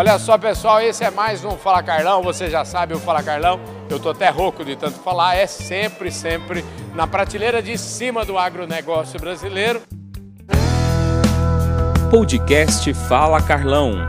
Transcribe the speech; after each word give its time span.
Olha 0.00 0.18
só, 0.18 0.38
pessoal, 0.38 0.80
esse 0.80 1.04
é 1.04 1.10
mais 1.10 1.44
um 1.44 1.58
Fala 1.58 1.82
Carlão. 1.82 2.22
Você 2.22 2.48
já 2.48 2.64
sabe 2.64 2.94
o 2.94 2.98
Fala 2.98 3.22
Carlão. 3.22 3.60
Eu 3.90 4.00
tô 4.00 4.08
até 4.08 4.30
rouco 4.30 4.64
de 4.64 4.74
tanto 4.74 4.98
falar. 5.00 5.36
É 5.36 5.46
sempre, 5.46 6.10
sempre 6.10 6.64
na 6.94 7.06
prateleira 7.06 7.62
de 7.62 7.76
cima 7.76 8.24
do 8.24 8.38
agronegócio 8.38 9.20
brasileiro. 9.20 9.82
Podcast 12.10 12.94
Fala 13.10 13.42
Carlão. 13.42 14.08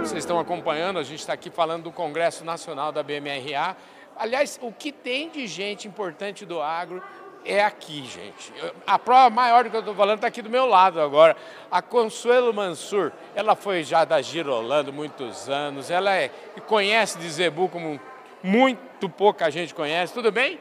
Vocês 0.00 0.24
estão 0.24 0.40
acompanhando, 0.40 0.98
a 0.98 1.04
gente 1.04 1.20
está 1.20 1.34
aqui 1.34 1.50
falando 1.50 1.84
do 1.84 1.92
Congresso 1.92 2.44
Nacional 2.44 2.90
da 2.90 3.04
BMRA. 3.04 3.76
Aliás, 4.16 4.58
o 4.60 4.72
que 4.72 4.90
tem 4.90 5.30
de 5.30 5.46
gente 5.46 5.86
importante 5.86 6.44
do 6.44 6.60
agro 6.60 7.00
é 7.44 7.64
aqui, 7.64 8.04
gente. 8.04 8.52
A 8.86 8.98
prova 8.98 9.30
maior 9.30 9.64
do 9.64 9.70
que 9.70 9.76
eu 9.76 9.80
estou 9.80 9.94
falando 9.94 10.16
está 10.16 10.28
aqui 10.28 10.42
do 10.42 10.50
meu 10.50 10.66
lado 10.66 11.00
agora. 11.00 11.36
A 11.70 11.80
Consuelo 11.80 12.52
Mansur, 12.52 13.12
ela 13.34 13.54
foi 13.56 13.82
já 13.82 14.04
da 14.04 14.20
Girolando 14.20 14.92
muitos 14.92 15.48
anos, 15.48 15.90
ela 15.90 16.14
é, 16.14 16.30
conhece 16.66 17.18
de 17.18 17.28
Zebu 17.28 17.68
como 17.68 18.00
muito 18.42 19.08
pouca 19.08 19.50
gente 19.50 19.74
conhece. 19.74 20.12
Tudo 20.12 20.30
bem? 20.30 20.58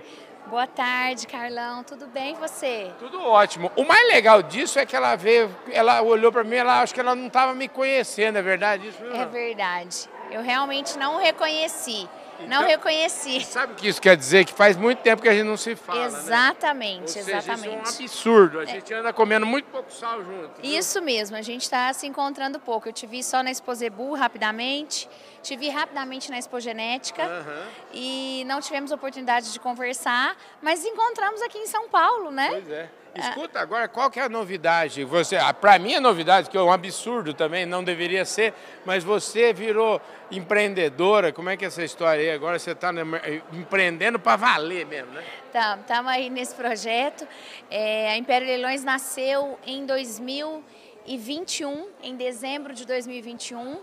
Boa 0.47 0.65
tarde, 0.65 1.27
Carlão. 1.27 1.83
Tudo 1.83 2.07
bem 2.07 2.33
você? 2.33 2.91
Tudo 2.97 3.21
ótimo. 3.21 3.71
O 3.75 3.83
mais 3.83 4.07
legal 4.07 4.41
disso 4.41 4.79
é 4.79 4.85
que 4.85 4.95
ela 4.95 5.15
veio, 5.15 5.55
ela 5.71 6.01
olhou 6.01 6.31
para 6.31 6.43
mim, 6.43 6.55
ela 6.55 6.81
acho 6.81 6.91
que 6.93 6.99
ela 6.99 7.13
não 7.13 7.27
estava 7.27 7.53
me 7.53 7.67
conhecendo, 7.67 8.37
é 8.37 8.41
verdade 8.41 8.87
isso? 8.87 8.97
É 9.13 9.25
verdade. 9.27 10.09
Eu 10.31 10.41
realmente 10.41 10.97
não 10.97 11.17
reconheci. 11.17 12.09
Não 12.47 12.57
então, 12.57 12.67
reconheci. 12.67 13.41
Sabe 13.41 13.73
o 13.73 13.75
que 13.75 13.87
isso 13.87 14.01
quer 14.01 14.15
dizer? 14.15 14.45
Que 14.45 14.53
faz 14.53 14.77
muito 14.77 14.99
tempo 14.99 15.21
que 15.21 15.29
a 15.29 15.33
gente 15.33 15.45
não 15.45 15.57
se 15.57 15.75
fala. 15.75 15.99
Né? 15.99 16.05
Exatamente, 16.07 17.01
né? 17.01 17.07
Seja, 17.07 17.37
exatamente. 17.37 18.05
Isso 18.05 18.27
é 18.27 18.31
um 18.31 18.35
absurdo. 18.35 18.59
A 18.59 18.65
gente 18.65 18.93
anda 18.93 19.13
comendo 19.13 19.45
muito 19.45 19.65
pouco 19.65 19.91
sal 19.91 20.23
junto. 20.23 20.51
Isso 20.63 21.01
mesmo, 21.01 21.35
a 21.35 21.41
gente 21.41 21.63
está 21.63 21.91
se 21.93 22.07
encontrando 22.07 22.59
pouco. 22.59 22.89
Eu 22.89 22.93
te 22.93 23.05
vi 23.05 23.23
só 23.23 23.43
na 23.43 23.51
Exposebu 23.51 24.15
rapidamente, 24.15 25.09
te 25.41 25.55
vi 25.55 25.69
rapidamente 25.69 26.29
na 26.29 26.37
Expogenética 26.37 27.23
uhum. 27.23 27.67
e 27.93 28.43
não 28.45 28.61
tivemos 28.61 28.91
oportunidade 28.91 29.51
de 29.51 29.59
conversar, 29.59 30.35
mas 30.61 30.85
encontramos 30.85 31.41
aqui 31.41 31.57
em 31.57 31.67
São 31.67 31.89
Paulo, 31.89 32.31
né? 32.31 32.49
Pois 32.51 32.69
é. 32.69 32.89
Escuta, 33.19 33.59
agora 33.59 33.87
qual 33.87 34.09
que 34.09 34.19
é 34.19 34.23
a 34.23 34.29
novidade? 34.29 35.03
Você, 35.03 35.35
ah, 35.35 35.53
para 35.53 35.77
mim 35.77 35.93
é 35.93 35.99
novidade, 35.99 36.49
que 36.49 36.57
é 36.57 36.61
um 36.61 36.71
absurdo 36.71 37.33
também, 37.33 37.65
não 37.65 37.83
deveria 37.83 38.25
ser, 38.25 38.53
mas 38.85 39.03
você 39.03 39.53
virou 39.53 40.01
empreendedora, 40.31 41.31
como 41.31 41.49
é 41.49 41.57
que 41.57 41.65
é 41.65 41.67
essa 41.67 41.83
história 41.83 42.21
aí? 42.21 42.31
Agora 42.31 42.57
você 42.57 42.71
está 42.71 42.91
eh, 43.23 43.41
empreendendo 43.53 44.19
para 44.19 44.35
valer 44.35 44.85
mesmo, 44.85 45.11
né? 45.11 45.23
Estamos 45.45 45.85
tá, 45.85 46.03
aí 46.07 46.29
nesse 46.29 46.55
projeto. 46.55 47.27
É, 47.69 48.11
a 48.11 48.17
Império 48.17 48.47
Leilões 48.47 48.83
nasceu 48.83 49.57
em 49.65 49.85
2021, 49.85 51.87
em 52.03 52.15
dezembro 52.15 52.73
de 52.73 52.85
2021. 52.85 53.79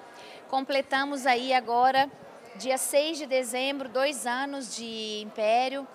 Completamos 0.48 1.26
aí 1.26 1.52
agora, 1.52 2.08
dia 2.56 2.78
6 2.78 3.18
de 3.18 3.26
dezembro, 3.26 3.88
dois 3.88 4.26
anos 4.26 4.76
de 4.76 5.22
Império 5.22 5.86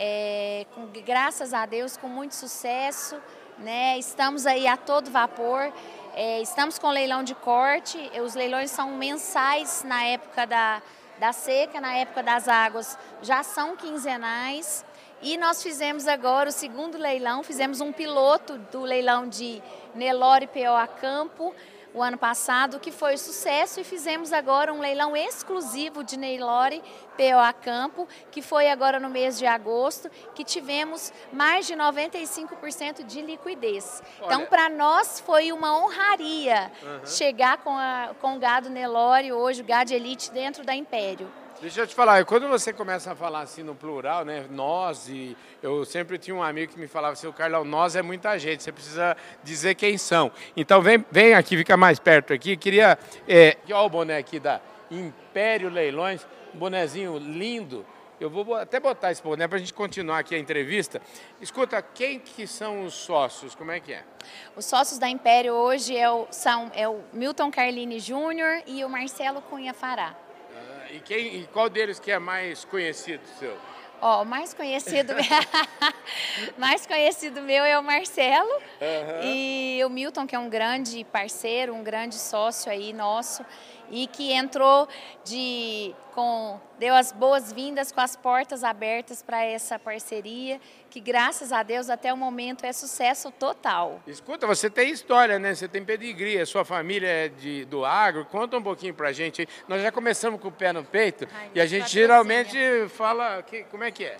é, 0.00 0.64
com, 0.76 0.86
graças 1.04 1.52
a 1.52 1.66
Deus, 1.66 1.96
com 1.96 2.06
muito 2.06 2.36
sucesso. 2.36 3.20
Né? 3.58 3.98
Estamos 3.98 4.46
aí 4.46 4.68
a 4.68 4.76
todo 4.76 5.10
vapor. 5.10 5.72
É, 6.14 6.40
estamos 6.40 6.78
com 6.78 6.88
leilão 6.88 7.24
de 7.24 7.34
corte. 7.34 7.98
Os 8.24 8.36
leilões 8.36 8.70
são 8.70 8.92
mensais 8.92 9.82
na 9.84 10.04
época 10.04 10.46
da, 10.46 10.80
da 11.18 11.32
seca, 11.32 11.80
na 11.80 11.94
época 11.94 12.22
das 12.22 12.46
águas 12.46 12.96
já 13.22 13.42
são 13.42 13.76
quinzenais. 13.76 14.84
E 15.20 15.36
nós 15.36 15.60
fizemos 15.60 16.06
agora 16.06 16.48
o 16.48 16.52
segundo 16.52 16.96
leilão, 16.96 17.42
fizemos 17.42 17.80
um 17.80 17.92
piloto 17.92 18.56
do 18.70 18.82
leilão 18.82 19.28
de 19.28 19.60
Nelore 19.92 20.46
PO 20.46 20.76
a 20.76 20.86
Campo, 20.86 21.52
o 21.94 22.02
ano 22.02 22.18
passado, 22.18 22.78
que 22.78 22.92
foi 22.92 23.16
sucesso, 23.16 23.80
e 23.80 23.84
fizemos 23.84 24.32
agora 24.32 24.72
um 24.72 24.80
leilão 24.80 25.16
exclusivo 25.16 26.04
de 26.04 26.16
Neylore 26.16 26.82
POA 27.16 27.52
Campo, 27.52 28.06
que 28.30 28.40
foi 28.42 28.70
agora 28.70 29.00
no 29.00 29.08
mês 29.08 29.38
de 29.38 29.46
agosto, 29.46 30.10
que 30.34 30.44
tivemos 30.44 31.12
mais 31.32 31.66
de 31.66 31.74
95% 31.74 33.04
de 33.04 33.22
liquidez. 33.22 34.02
Então, 34.16 34.26
Olha. 34.26 34.34
Então, 34.34 34.46
para 34.46 34.68
nós 34.68 35.20
foi 35.20 35.50
uma 35.52 35.76
honraria 35.78 36.70
uhum. 36.82 37.06
chegar 37.06 37.58
com, 37.58 37.76
a, 37.76 38.14
com 38.20 38.36
o 38.36 38.38
gado 38.38 38.70
Nelore, 38.70 39.32
hoje 39.32 39.62
o 39.62 39.64
gado 39.64 39.92
Elite, 39.92 40.30
dentro 40.30 40.64
da 40.64 40.74
Império. 40.74 41.28
Deixa 41.60 41.80
eu 41.80 41.86
te 41.88 41.94
falar, 41.94 42.24
quando 42.24 42.46
você 42.46 42.72
começa 42.72 43.10
a 43.10 43.16
falar 43.16 43.40
assim 43.40 43.64
no 43.64 43.74
plural, 43.74 44.24
né, 44.24 44.46
nós, 44.48 45.08
e 45.08 45.36
eu 45.60 45.84
sempre 45.84 46.16
tinha 46.16 46.36
um 46.36 46.42
amigo 46.42 46.72
que 46.72 46.78
me 46.78 46.86
falava 46.86 47.14
assim, 47.14 47.26
o 47.26 47.32
Carlão, 47.32 47.64
nós 47.64 47.96
é 47.96 48.02
muita 48.02 48.38
gente, 48.38 48.62
você 48.62 48.70
precisa 48.70 49.16
dizer 49.42 49.74
quem 49.74 49.98
são. 49.98 50.30
Então 50.56 50.80
vem, 50.80 51.04
vem 51.10 51.34
aqui, 51.34 51.56
fica 51.56 51.76
mais 51.76 51.98
perto 51.98 52.32
aqui, 52.32 52.56
queria, 52.56 52.96
é, 53.26 53.56
olha 53.66 53.78
o 53.80 53.88
boné 53.88 54.18
aqui 54.18 54.38
da 54.38 54.60
Império 54.88 55.68
Leilões, 55.68 56.24
um 56.54 56.58
bonezinho 56.58 57.18
lindo, 57.18 57.84
eu 58.20 58.30
vou 58.30 58.54
até 58.54 58.78
botar 58.78 59.10
esse 59.10 59.22
boné 59.22 59.48
para 59.48 59.56
a 59.56 59.58
gente 59.58 59.74
continuar 59.74 60.20
aqui 60.20 60.36
a 60.36 60.38
entrevista. 60.38 61.02
Escuta, 61.40 61.82
quem 61.82 62.20
que 62.20 62.46
são 62.46 62.84
os 62.84 62.94
sócios? 62.94 63.56
Como 63.56 63.72
é 63.72 63.80
que 63.80 63.92
é? 63.92 64.04
Os 64.54 64.64
sócios 64.64 64.98
da 64.98 65.08
Império 65.08 65.54
hoje 65.54 65.96
é 65.96 66.08
o, 66.08 66.26
são 66.30 66.70
é 66.72 66.88
o 66.88 67.00
Milton 67.12 67.50
Carlini 67.50 67.98
Júnior 67.98 68.62
e 68.64 68.84
o 68.84 68.88
Marcelo 68.88 69.40
Cunha 69.42 69.74
Fará. 69.74 70.14
E, 70.90 71.00
quem, 71.00 71.36
e 71.36 71.46
qual 71.52 71.68
deles 71.68 71.98
que 71.98 72.10
é 72.10 72.18
mais 72.18 72.64
conhecido 72.64 73.22
seu? 73.38 73.56
Ó, 74.00 74.22
oh, 74.22 74.24
mais 74.24 74.54
conhecido, 74.54 75.12
mais 76.56 76.86
conhecido 76.86 77.42
meu 77.42 77.64
é 77.64 77.76
o 77.76 77.82
Marcelo 77.82 78.48
uhum. 78.48 79.22
e 79.24 79.80
o 79.84 79.90
Milton, 79.90 80.24
que 80.24 80.36
é 80.36 80.38
um 80.38 80.48
grande 80.48 81.02
parceiro, 81.04 81.74
um 81.74 81.82
grande 81.82 82.14
sócio 82.14 82.70
aí 82.70 82.92
nosso 82.92 83.44
e 83.90 84.06
que 84.06 84.32
entrou 84.32 84.88
de 85.24 85.94
com 86.14 86.58
deu 86.78 86.94
as 86.94 87.12
boas-vindas 87.12 87.92
com 87.92 88.00
as 88.00 88.16
portas 88.16 88.62
abertas 88.64 89.22
para 89.22 89.44
essa 89.44 89.78
parceria, 89.78 90.60
que 90.90 91.00
graças 91.00 91.52
a 91.52 91.62
Deus 91.62 91.90
até 91.90 92.12
o 92.12 92.16
momento 92.16 92.64
é 92.64 92.72
sucesso 92.72 93.30
total. 93.30 94.00
Escuta, 94.06 94.46
você 94.46 94.70
tem 94.70 94.90
história, 94.90 95.38
né? 95.38 95.54
Você 95.54 95.68
tem 95.68 95.84
pedigree, 95.84 96.40
a 96.40 96.46
sua 96.46 96.64
família 96.64 97.08
é 97.08 97.28
de, 97.28 97.64
do 97.66 97.84
agro. 97.84 98.24
Conta 98.24 98.56
um 98.56 98.62
pouquinho 98.62 98.94
para 98.94 99.08
a 99.08 99.12
gente. 99.12 99.46
Nós 99.66 99.82
já 99.82 99.92
começamos 99.92 100.40
com 100.40 100.48
o 100.48 100.52
pé 100.52 100.72
no 100.72 100.84
peito 100.84 101.28
Ai, 101.32 101.50
e 101.54 101.60
a 101.60 101.66
gente 101.66 101.90
geralmente 101.90 102.58
fala 102.90 103.42
que, 103.42 103.64
como 103.64 103.84
é 103.84 103.90
que 103.90 104.04
é? 104.04 104.16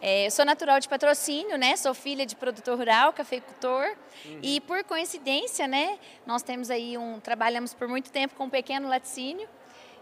é? 0.00 0.26
Eu 0.26 0.30
sou 0.30 0.44
natural 0.44 0.80
de 0.80 0.88
patrocínio, 0.88 1.56
né? 1.56 1.76
Sou 1.76 1.94
filha 1.94 2.26
de 2.26 2.36
produtor 2.36 2.76
rural, 2.76 3.12
cafeicultor 3.12 3.94
uhum. 4.26 4.40
e 4.42 4.60
por 4.60 4.82
coincidência, 4.84 5.66
né? 5.66 5.98
Nós 6.26 6.42
temos 6.42 6.70
aí 6.70 6.98
um 6.98 7.20
trabalhamos 7.20 7.72
por 7.74 7.88
muito 7.88 8.10
tempo 8.10 8.34
com 8.34 8.44
um 8.44 8.50
pequeno 8.50 8.88
laticínio 9.02 9.48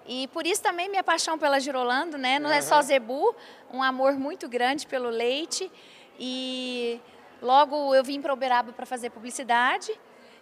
e 0.06 0.28
por 0.28 0.46
isso 0.46 0.62
também 0.62 0.88
minha 0.88 1.02
paixão 1.02 1.38
pela 1.38 1.58
Girolando, 1.58 2.18
né? 2.18 2.38
Não 2.38 2.50
uhum. 2.50 2.56
é 2.56 2.60
só 2.60 2.80
Zebu, 2.82 3.34
um 3.72 3.82
amor 3.82 4.12
muito 4.14 4.48
grande 4.48 4.86
pelo 4.86 5.08
leite. 5.08 5.70
E 6.18 7.00
logo 7.40 7.94
eu 7.94 8.04
vim 8.04 8.20
para 8.20 8.32
Uberaba 8.32 8.72
para 8.72 8.84
fazer 8.84 9.10
publicidade 9.10 9.92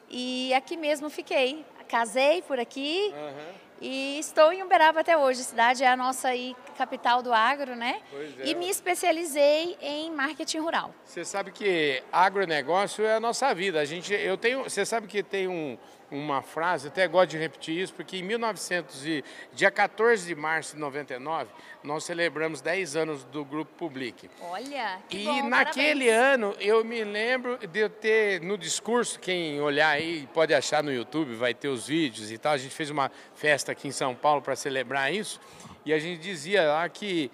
e 0.08 0.52
aqui 0.54 0.76
mesmo 0.76 1.08
fiquei. 1.08 1.64
Casei 1.86 2.42
por 2.42 2.60
aqui 2.60 3.12
uhum. 3.14 3.54
e 3.80 4.18
estou 4.18 4.52
em 4.52 4.62
Uberaba 4.62 5.00
até 5.00 5.16
hoje. 5.16 5.40
A 5.40 5.44
cidade 5.44 5.84
é 5.84 5.88
a 5.88 5.96
nossa 5.96 6.28
aí, 6.28 6.54
capital 6.76 7.22
do 7.22 7.32
agro, 7.32 7.74
né? 7.74 8.00
É. 8.40 8.48
E 8.48 8.54
me 8.54 8.68
especializei 8.68 9.76
em 9.80 10.10
marketing 10.10 10.58
rural. 10.58 10.94
Você 11.04 11.24
sabe 11.24 11.50
que 11.50 12.02
agronegócio 12.12 13.04
é 13.04 13.14
a 13.14 13.20
nossa 13.20 13.54
vida. 13.54 13.80
A 13.80 13.84
gente, 13.84 14.12
eu 14.12 14.36
tenho, 14.36 14.64
você 14.64 14.84
sabe 14.84 15.06
que 15.06 15.22
tem 15.22 15.48
um 15.48 15.78
uma 16.10 16.42
frase, 16.42 16.88
até 16.88 17.06
gosto 17.06 17.30
de 17.30 17.38
repetir 17.38 17.78
isso, 17.78 17.92
porque 17.92 18.16
em 18.16 18.22
1900 18.22 19.06
e, 19.06 19.24
dia 19.52 19.70
14 19.70 20.26
de 20.26 20.34
março 20.34 20.74
de 20.74 20.80
99, 20.80 21.50
nós 21.82 22.04
celebramos 22.04 22.60
10 22.60 22.96
anos 22.96 23.24
do 23.24 23.44
Grupo 23.44 23.70
Public. 23.76 24.30
Olha, 24.40 24.98
que 25.08 25.18
E 25.18 25.24
bom, 25.24 25.48
naquele 25.48 26.06
parabéns. 26.06 26.34
ano, 26.34 26.56
eu 26.60 26.84
me 26.84 27.04
lembro 27.04 27.58
de 27.58 27.78
eu 27.80 27.90
ter, 27.90 28.40
no 28.40 28.56
discurso, 28.56 29.18
quem 29.20 29.60
olhar 29.60 29.90
aí, 29.90 30.28
pode 30.32 30.54
achar 30.54 30.82
no 30.82 30.92
YouTube, 30.92 31.34
vai 31.34 31.52
ter 31.52 31.68
os 31.68 31.86
vídeos 31.86 32.30
e 32.30 32.38
tal, 32.38 32.52
a 32.52 32.58
gente 32.58 32.74
fez 32.74 32.90
uma 32.90 33.10
festa 33.34 33.72
aqui 33.72 33.88
em 33.88 33.92
São 33.92 34.14
Paulo 34.14 34.40
para 34.40 34.56
celebrar 34.56 35.12
isso, 35.12 35.40
e 35.84 35.92
a 35.92 35.98
gente 35.98 36.20
dizia 36.20 36.62
lá 36.64 36.88
que 36.88 37.30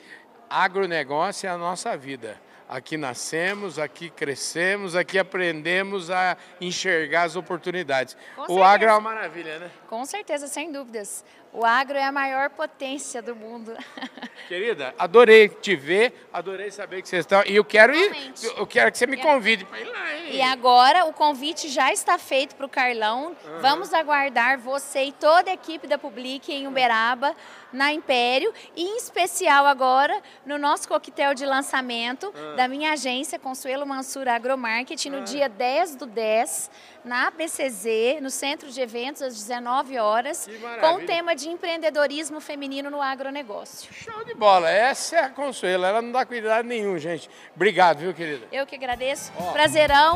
agronegócio 0.51 1.47
é 1.47 1.51
a 1.51 1.59
nossa 1.59 1.97
vida. 1.97 2.41
Aqui 2.69 2.97
nascemos, 2.97 3.79
aqui 3.79 4.09
crescemos, 4.09 4.97
aqui 4.97 5.19
aprendemos 5.19 6.11
a 6.11 6.37
enxergar 6.61 7.25
as 7.25 7.37
oportunidades. 7.37 8.17
Com 8.35 8.43
o 8.43 8.47
certeza. 8.47 8.67
agro 8.67 8.89
é 8.89 8.93
uma 8.93 9.01
maravilha, 9.01 9.59
né? 9.59 9.71
Com 9.89 10.05
certeza, 10.07 10.47
sem 10.47 10.73
dúvidas. 10.73 11.25
O 11.53 11.65
agro 11.65 11.97
é 11.97 12.05
a 12.05 12.11
maior 12.11 12.51
potência 12.51 13.23
do 13.23 13.37
mundo. 13.37 13.77
Querida, 14.49 14.95
adorei 14.99 15.49
te 15.49 15.77
ver, 15.77 16.27
adorei 16.33 16.71
saber 16.71 17.03
que 17.03 17.09
vocês 17.09 17.21
estão. 17.21 17.43
E 17.47 17.55
eu 17.55 17.65
quero 17.65 17.95
ir, 17.95 18.33
eu 18.57 18.67
quero 18.67 18.91
que 18.91 18.99
você 18.99 19.07
me 19.07 19.19
convide 19.19 19.65
para 19.65 19.81
ir 19.81 19.85
lá? 19.85 20.14
E 20.31 20.41
agora 20.41 21.05
o 21.05 21.13
convite 21.13 21.69
já 21.69 21.93
está 21.93 22.19
feito 22.19 22.55
para 22.55 22.67
o 22.67 22.69
Carlão. 22.69 23.37
Uhum. 23.45 23.61
Vamos 23.61 23.93
aguardar 23.93 24.59
você 24.59 25.05
e 25.05 25.13
toda 25.13 25.51
a 25.51 25.55
equipe 25.55 25.87
da 25.87 25.99
Public 25.99 26.53
em 26.53 26.67
Uberaba, 26.67 27.35
na 27.73 27.93
Império, 27.93 28.53
e 28.77 28.85
em 28.85 28.97
especial 28.97 29.67
agora 29.67 30.17
no 30.47 30.57
nosso 30.59 30.87
coquetel 30.89 31.35
de 31.35 31.45
lançamento, 31.45 32.33
uhum. 32.35 32.57
da 32.57 32.69
minha 32.69 32.93
agência, 32.93 33.39
Consuelo 33.39 33.85
Mansur 33.85 34.29
Agromarketing, 34.29 35.11
no 35.11 35.23
dia 35.23 35.49
10 35.49 35.97
do 35.97 36.07
10, 36.07 36.71
na 37.05 37.27
ABCZ, 37.27 38.21
no 38.23 38.31
Centro 38.31 38.71
de 38.71 38.81
Eventos, 38.81 39.23
às 39.23 39.35
19 39.35 39.99
horas, 39.99 40.49
com 40.81 40.95
o 40.95 41.07
tema 41.07 41.35
de 41.35 41.49
empreendedorismo 41.49 42.41
feminino 42.41 42.91
no 42.91 43.03
agronegócio. 43.03 43.93
Show 43.93 44.25
de 44.25 44.35
bola. 44.35 44.71
Essa 44.71 45.17
é 45.17 45.21
a 45.21 45.29
Consuelo. 45.29 45.85
Ela 45.85 46.01
não 46.01 46.13
dá 46.13 46.25
cuidado 46.25 46.65
nenhum, 46.65 46.97
gente. 46.99 47.29
Obrigado, 47.55 47.99
viu, 47.99 48.15
querida? 48.15 48.47
Eu 48.53 48.67
que 48.67 48.77
agradeço. 48.77 49.33
Ó. 49.39 49.53
Prazerão. 49.53 50.14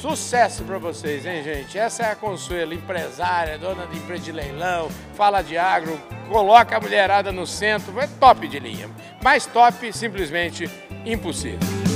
Sucesso 0.00 0.64
para 0.64 0.78
vocês, 0.78 1.24
hein, 1.24 1.44
gente? 1.44 1.78
Essa 1.78 2.02
é 2.02 2.10
a 2.10 2.16
Consuelo, 2.16 2.74
empresária, 2.74 3.56
dona 3.56 3.86
de 3.86 3.96
empresa 3.96 4.24
de 4.24 4.32
leilão, 4.32 4.88
fala 5.14 5.42
de 5.42 5.56
agro, 5.56 5.96
coloca 6.28 6.76
a 6.76 6.80
mulherada 6.80 7.30
no 7.30 7.46
centro, 7.46 8.00
é 8.00 8.08
top 8.18 8.48
de 8.48 8.58
linha. 8.58 8.90
Mais 9.22 9.46
top, 9.46 9.92
simplesmente 9.92 10.68
impossível. 11.04 11.91